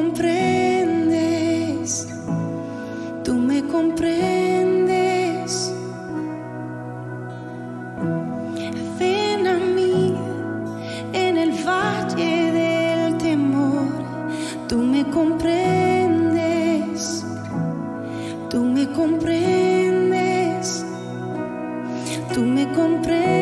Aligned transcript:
comprendes, 0.00 1.90
tú 3.22 3.34
me 3.34 3.62
comprendes. 3.66 5.52
Ven 8.98 9.46
a 9.46 9.58
mí 9.76 10.14
en 11.12 11.36
el 11.36 11.52
valle 11.66 12.52
del 12.52 13.18
temor, 13.18 13.88
tú 14.68 14.78
me 14.78 15.04
comprendes, 15.10 17.02
tú 18.48 18.64
me 18.64 18.90
comprendes, 18.92 20.66
tú 22.32 22.40
me 22.40 22.72
comprendes. 22.72 23.39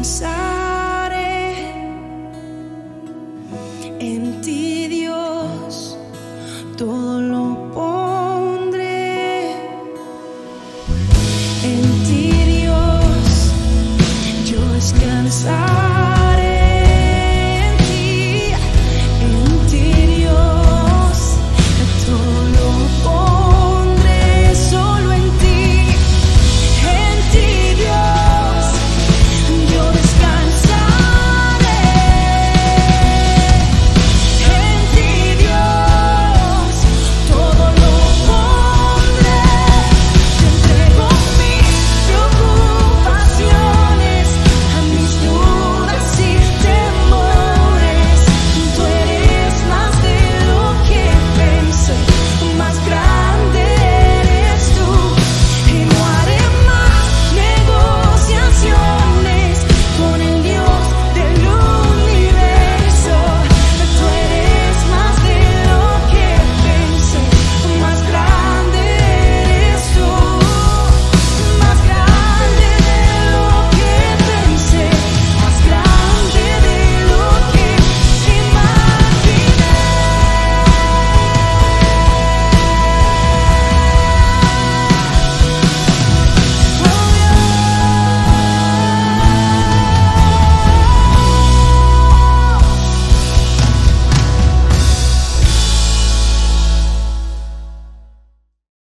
inside. 0.00 0.39